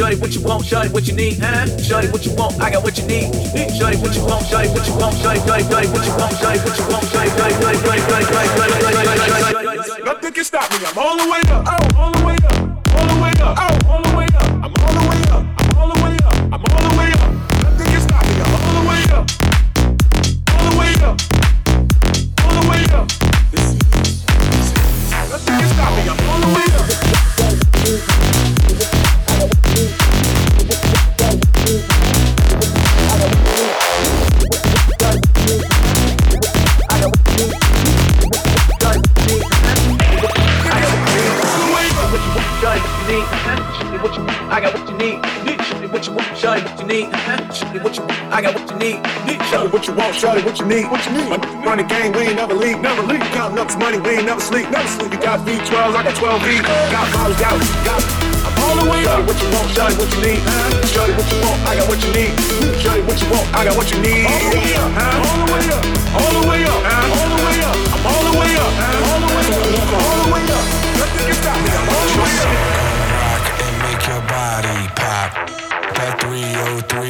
[0.00, 0.64] Shorty, what you want?
[0.64, 1.66] Shorty, what you need, huh?
[1.76, 2.58] Shorty, what you want?
[2.58, 3.34] I got what you need.
[3.76, 4.46] Shorty, what you want?
[4.46, 5.14] Shorty, what you want?
[5.20, 6.32] Shorty, shorty, shorty, what you want?
[6.40, 7.04] Shorty, what you want?
[7.04, 8.24] Shorty, shorty, shorty, shorty, shorty, shorty,
[8.80, 10.02] shorty, shorty, shorty.
[10.02, 10.78] Nothing can stop me.
[10.86, 11.66] I'm all the way up.
[11.68, 12.19] Oh, all the way up.
[50.70, 50.86] Need.
[50.86, 51.28] What you need?
[51.66, 52.78] Run the game, we ain't never leave.
[52.78, 53.20] Never leave.
[53.34, 54.70] Counting up this money, we ain't never sleep.
[54.70, 55.10] Never sleep.
[55.12, 56.48] You got V12, I got 12 V.
[56.94, 58.02] Got bottles, got got.
[58.46, 59.10] I'm all the way up.
[59.10, 59.68] Show me what you want.
[59.74, 60.40] Show me what you need.
[60.94, 61.58] Show me what you want.
[61.66, 62.32] I got what you need.
[62.80, 63.46] Show me what you want.
[63.50, 64.24] I got what you need.
[64.30, 64.90] All the way up.
[64.94, 65.82] All the way up.
[66.14, 66.80] All the way up.
[67.10, 67.82] All the way up.
[67.90, 68.72] I'm all the way up.
[69.10, 69.90] All the way up.
[69.90, 70.64] All the way up.
[71.02, 71.70] Nothing can stop me.
[71.74, 72.54] I'm all the way up.
[73.18, 75.30] Rock and make your body pop
[76.00, 77.09] that 303, make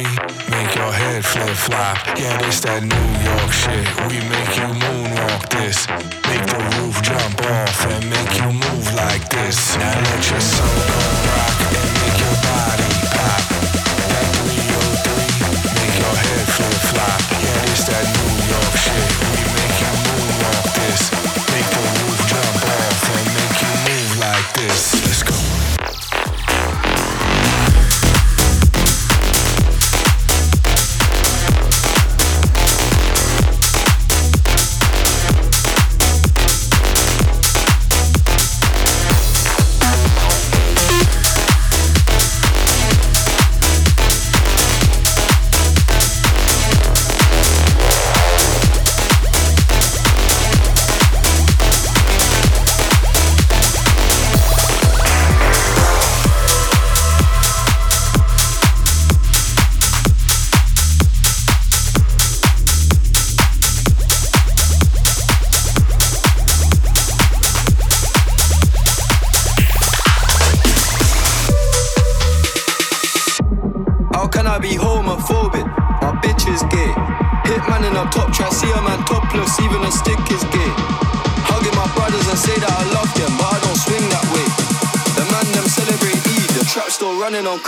[1.21, 1.97] head flip flop.
[2.17, 3.85] Yeah, this that New York shit.
[4.09, 5.87] We make you moonwalk this.
[6.29, 9.75] Make the roof jump off and make you move like this.
[9.77, 10.67] Now let your soul
[11.27, 12.00] rock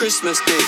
[0.03, 0.59] Christmas Day.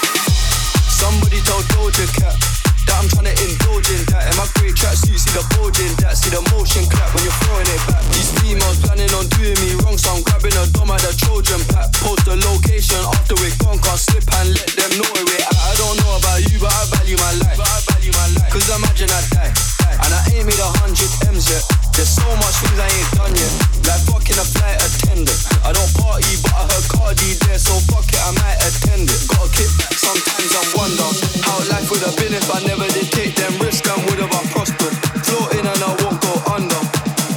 [0.87, 2.39] Somebody told Doja Cat
[2.87, 3.99] that I'm trying to indulge in.
[4.07, 5.91] That in my grey tracksuit, see the bulging.
[5.99, 7.99] That see the motion clap when you're throwing it back.
[8.15, 11.59] These females planning on doing me wrong, so I'm grabbing a dome at the Trojan
[11.67, 11.91] pack.
[11.99, 15.51] Post the location after we're gone, can't slip and let them know where we're at.
[15.51, 17.59] I don't know about you, but I value my life.
[17.59, 18.51] But I value my life.
[18.55, 19.74] Cause imagine I die.
[19.93, 21.63] And I ain't made a hundred M's yet.
[21.95, 23.51] There's so much things I ain't done yet.
[23.87, 25.39] Like fucking a flight attendant.
[25.63, 29.21] I don't party, but I heard Cardi there, so fuck it, I might attend it.
[29.31, 31.07] Gotta kick back, sometimes I wonder
[31.45, 34.33] how life would have been if I never did take them risks and would have
[34.33, 34.95] I prospered.
[35.23, 36.81] Floating and I won't go under.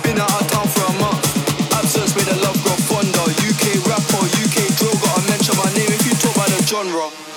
[0.03, 1.23] Been out of town for a month.
[1.79, 3.27] Absence made the love grow fonder.
[3.47, 7.28] UK rapper, UK drill, gotta mention my name if you talk about the genre.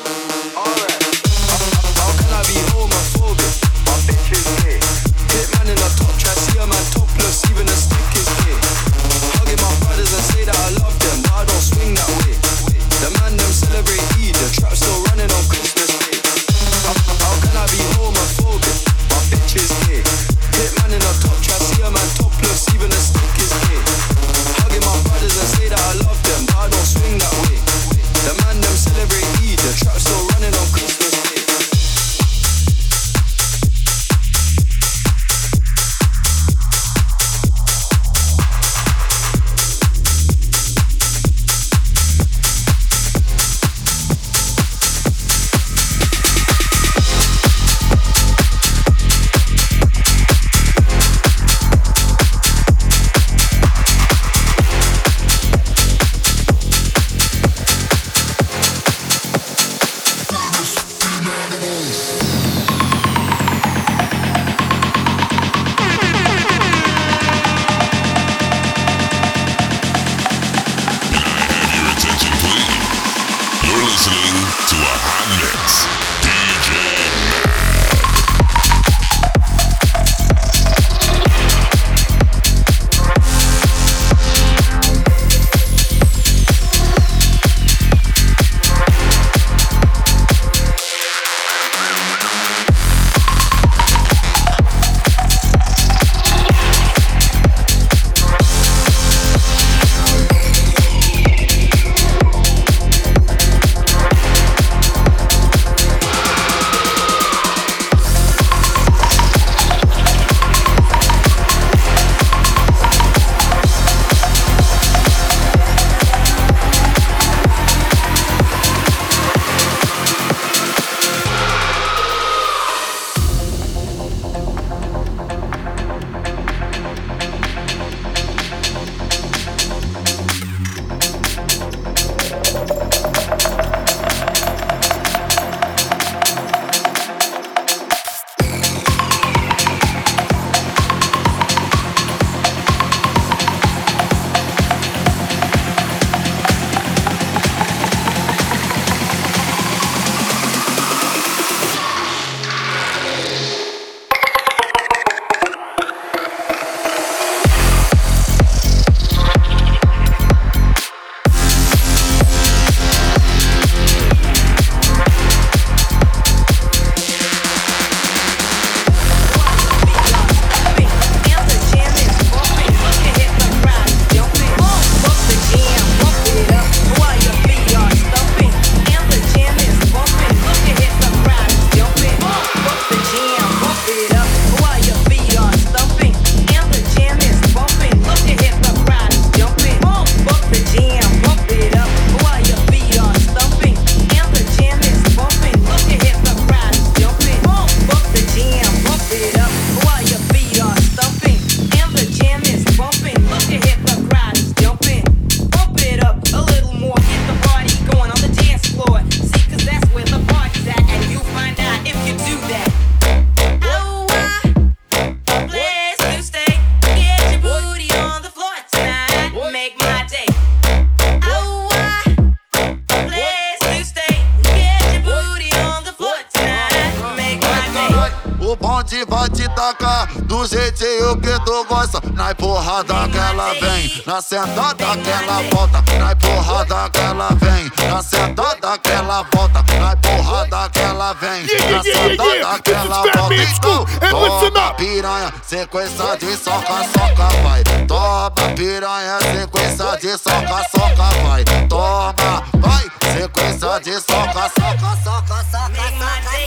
[230.51, 232.01] Jeitinho que tu gosta.
[232.13, 235.83] Na empurrada que ela vem, na sentada que ela volta.
[235.97, 239.63] Na empurrada que ela vem, na sentada que ela volta.
[239.79, 243.33] Na empurrada que ela vem, na sentada que ela volta.
[243.33, 247.63] Então, toma piranha, sequência de soca, soca, vai.
[247.87, 251.43] Toma piranha, sequência de soca, soca, vai.
[251.69, 255.71] Toma, vai, sequência de soca, soca, soca, soca, soca.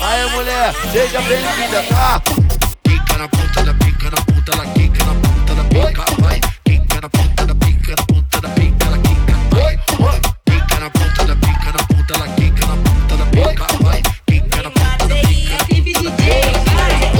[0.03, 2.74] Aí mulher, seja bem-vinda, tá?
[3.15, 6.41] Pica na ponta da pica na ponta, ela quica na ponta da pica, vai.
[6.65, 9.37] Pica na ponta da pica na ponta da pica, ela quica,
[10.01, 10.21] vai.
[10.45, 14.03] Pica na ponta da pica na ponta, ela quica na ponta da pica, vai.
[14.27, 17.15] Pica na ponta da pica na ponta da pica,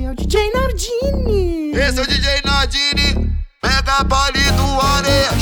[0.00, 1.72] É o DJ Nardini.
[1.76, 2.42] Esse é o DJ
[3.62, 5.32] mega palito Areias.
[5.32, 5.41] Place to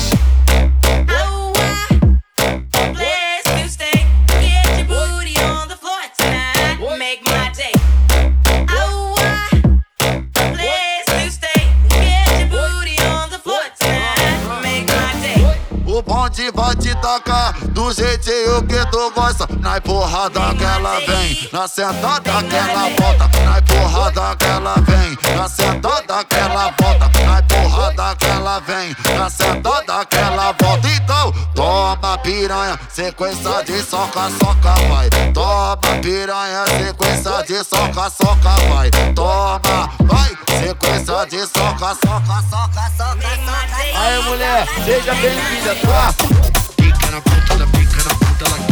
[16.52, 19.46] Vai te tacar do jeitinho que tu gosta.
[19.60, 23.30] Na empurrada que ela vem, na sentada que ela volta.
[23.44, 27.10] Na empurrada que ela vem, na sentada que ela volta.
[27.24, 30.88] Na empurrada que ela vem, na sentada que ela volta.
[30.88, 35.10] Então, toma piranha, sequência de soca, soca, vai.
[35.32, 38.90] Toma piranha, sequência de soca, soca, vai.
[39.14, 43.98] Toma, vai, sequência de soca, soca, soca, soca, soca.
[43.98, 46.14] Aí mulher, seja bem-vinda, tá?
[46.76, 48.69] Pica na ponta da pica na ponta, ela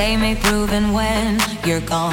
[0.00, 0.72] they may prove.
[0.72, 2.09] And when you're gone,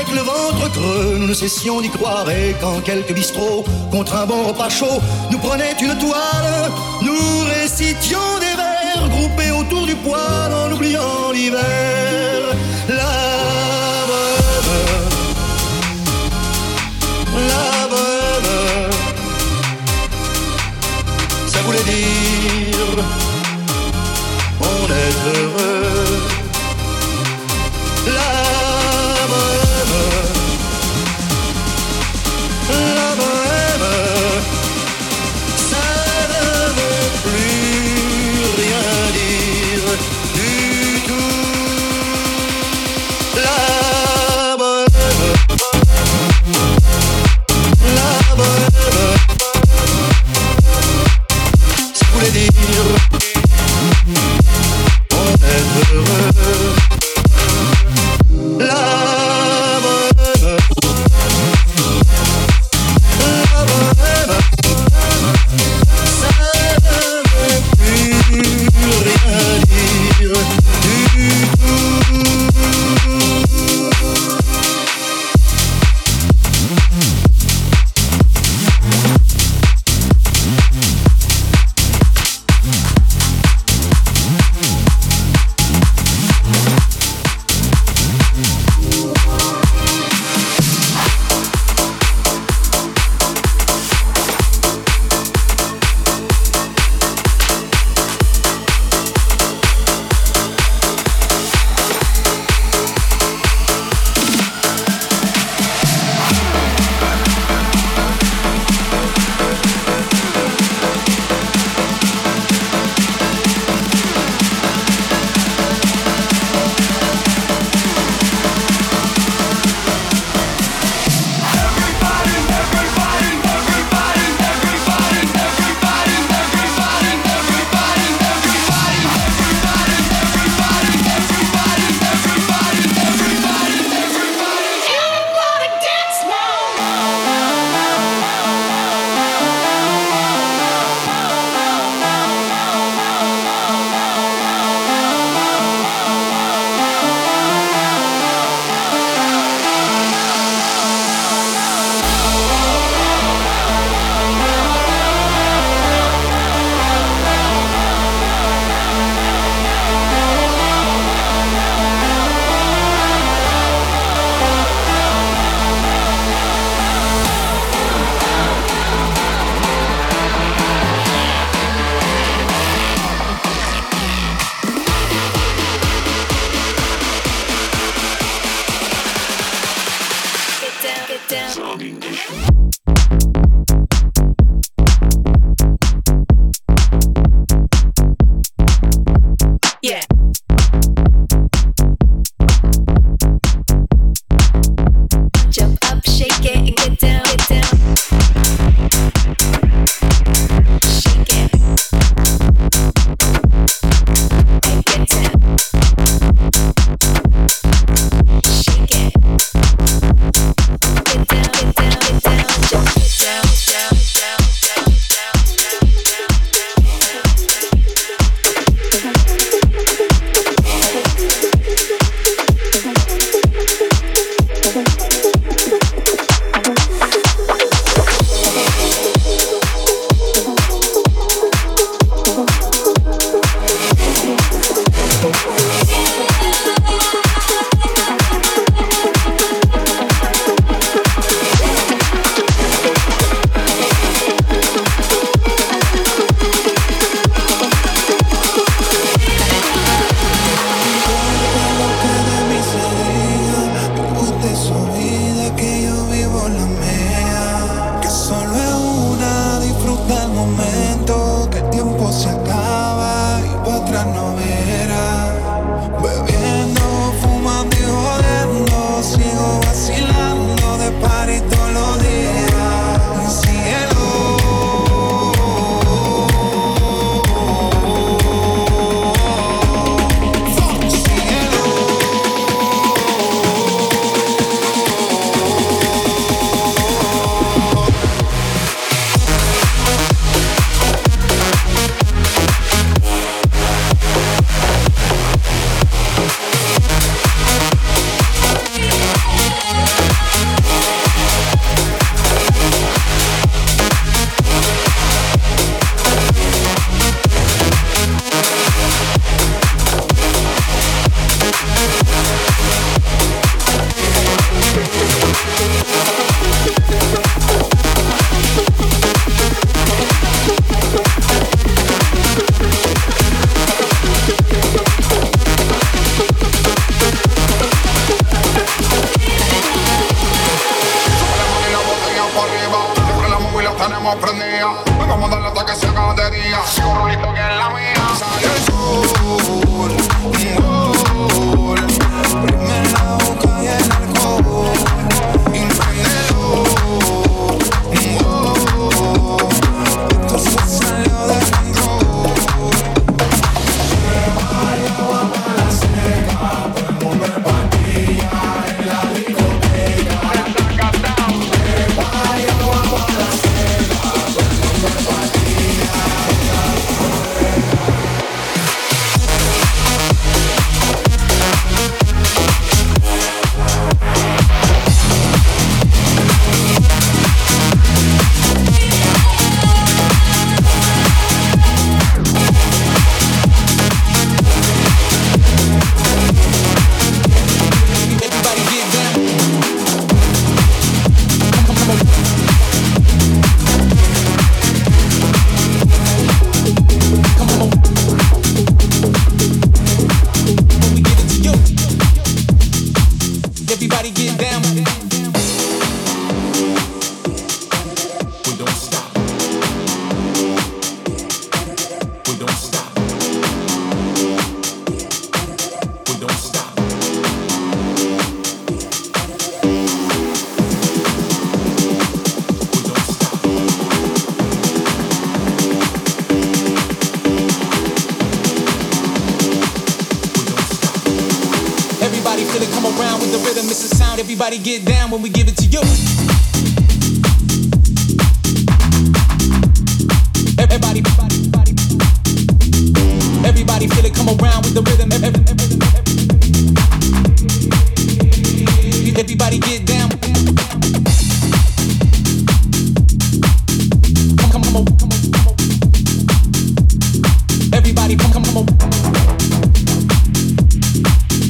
[0.00, 2.30] Avec le ventre creux, nous ne cessions d'y croire.
[2.30, 4.98] Et quand quelques bistrots, contre un bon repas chaud,
[5.30, 6.70] nous prenaient une toile,
[7.02, 11.60] nous récitions des vers groupés autour du poêle en oubliant l'hiver.
[12.88, 13.12] La
[14.10, 14.72] veuve,
[17.52, 18.90] la veuve,
[21.46, 23.04] ça voulait dire
[24.62, 25.89] on est heureux.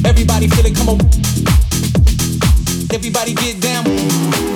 [0.05, 0.99] Everybody feel it, come on.
[2.93, 4.50] Everybody get down.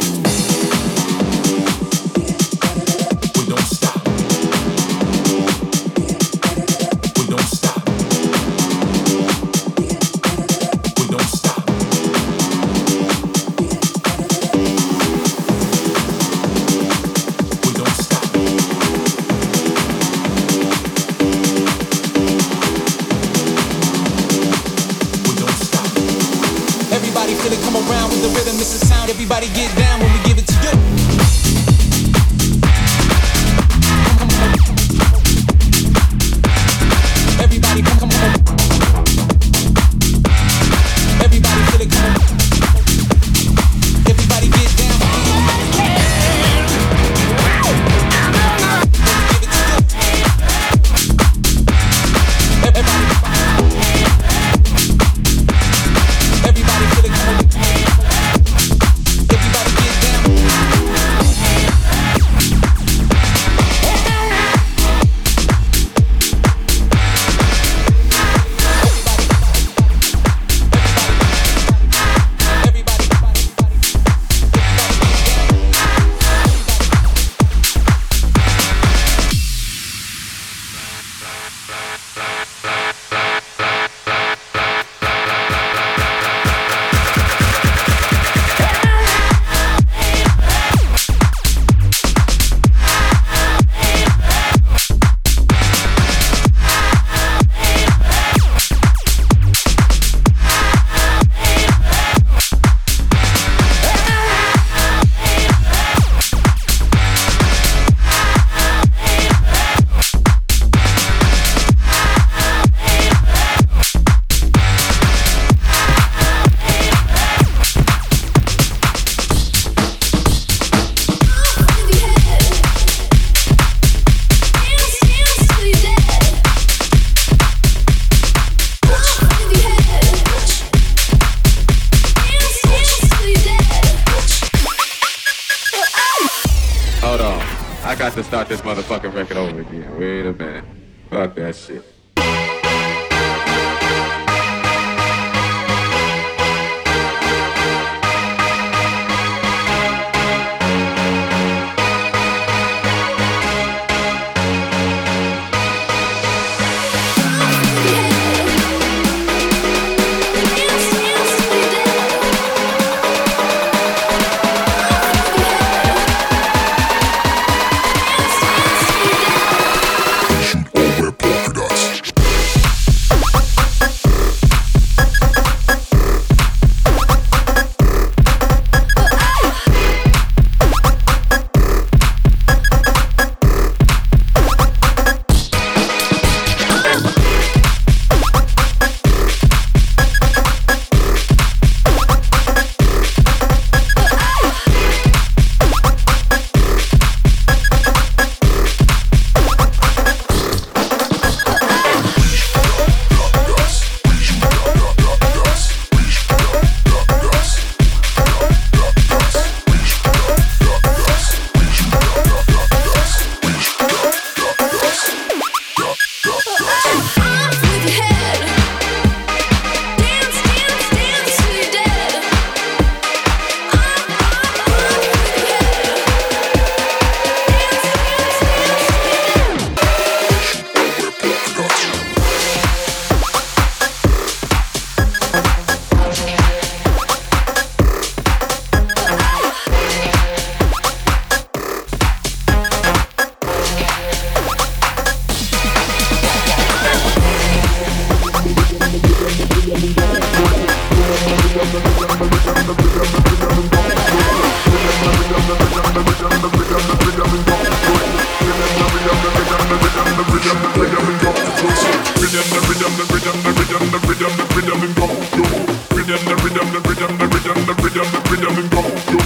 [268.05, 269.19] Rhythm, the rhythm, the rhythm and go, go.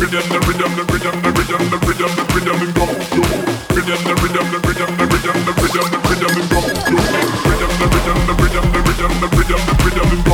[0.00, 3.22] Rhythm, the rhythm, the rhythm, the rhythm, the rhythm, the rhythm and go, go.
[3.74, 6.98] Rhythm, the rhythm, the rhythm, the rhythm, the rhythm, the rhythm and go, go.
[7.48, 10.33] Rhythm, the rhythm, the rhythm, the rhythm, the rhythm, the rhythm and go, go.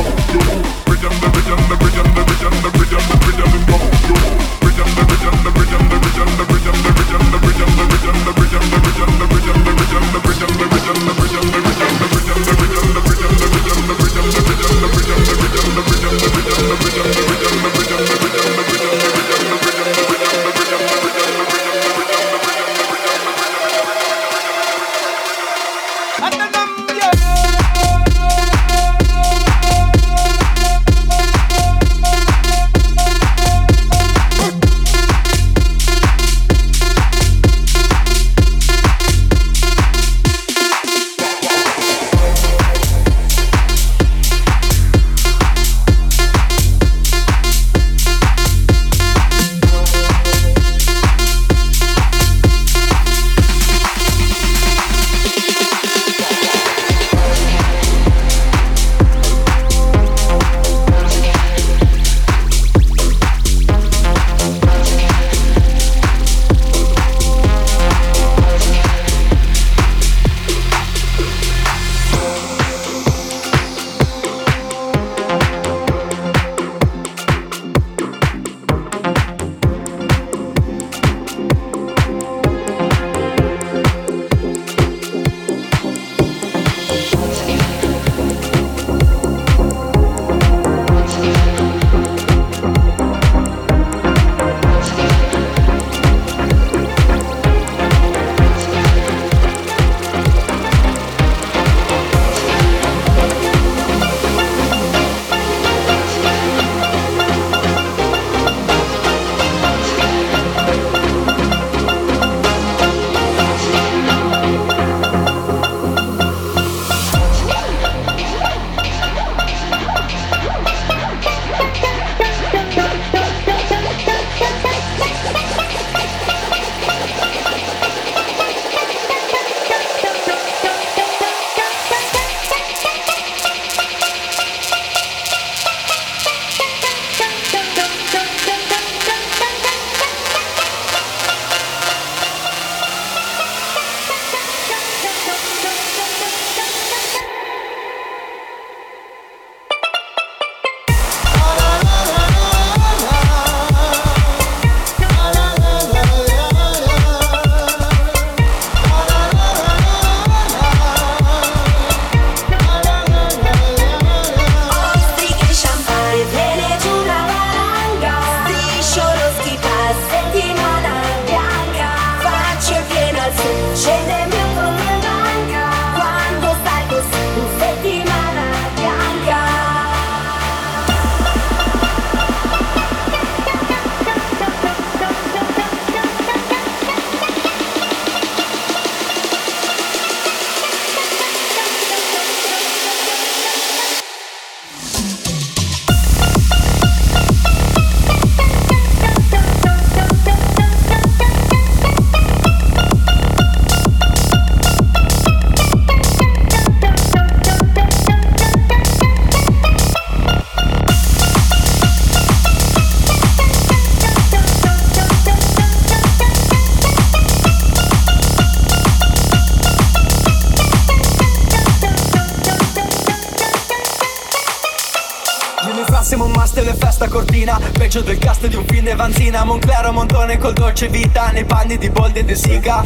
[229.31, 232.83] Vanzina Monclero Montone col dolce vita Nei panni di Bold e De Siga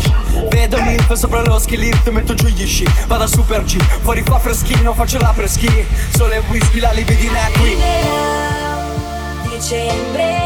[0.49, 1.75] Vedo milf sopra lo ski
[2.11, 3.77] Metto giù gli sci Vado a super G.
[4.01, 5.67] Fuori fa freschino Faccio la preschi
[6.15, 7.75] Sole e whisky La libidina è qui
[9.49, 10.44] Dicembre,